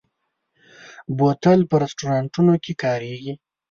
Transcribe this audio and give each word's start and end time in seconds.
بوتل 1.17 1.59
په 1.69 1.75
رستورانتونو 1.83 2.53
کې 2.63 2.73
کارېږي. 2.83 3.33